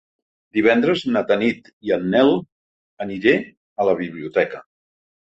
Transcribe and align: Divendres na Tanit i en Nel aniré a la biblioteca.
Divendres 0.57 1.01
na 1.17 1.21
Tanit 1.31 1.67
i 1.89 1.91
en 1.97 2.07
Nel 2.13 2.31
aniré 3.05 3.33
a 3.83 3.87
la 3.91 3.93
biblioteca. 4.01 4.63